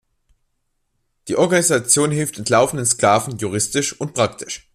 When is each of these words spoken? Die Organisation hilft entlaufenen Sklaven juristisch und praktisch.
Die 1.27 1.35
Organisation 1.35 2.09
hilft 2.09 2.39
entlaufenen 2.39 2.87
Sklaven 2.87 3.37
juristisch 3.37 4.01
und 4.01 4.15
praktisch. 4.15 4.67